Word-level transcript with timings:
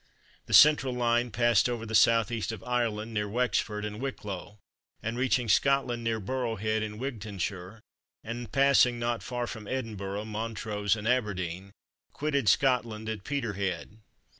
The 0.47 0.53
central 0.55 0.95
line 0.95 1.29
passed 1.29 1.69
over 1.69 1.85
the 1.85 1.91
S.E. 1.91 2.55
of 2.55 2.63
Ireland, 2.63 3.13
near 3.13 3.29
Wexford 3.29 3.85
and 3.85 4.01
Wicklow, 4.01 4.57
and 5.03 5.15
reaching 5.15 5.47
Scotland 5.47 6.03
near 6.03 6.19
Burrow 6.19 6.55
Head 6.55 6.81
in 6.81 6.97
Wigtownshire, 6.97 7.81
and 8.23 8.51
passing 8.51 8.97
not 8.97 9.21
far 9.21 9.45
from 9.45 9.67
Edinburgh, 9.67 10.25
Montrose 10.25 10.95
and 10.95 11.07
Aberdeen, 11.07 11.71
quitted 12.13 12.49
Scotland 12.49 13.09
at 13.09 13.23
Peterhead. 13.23 13.99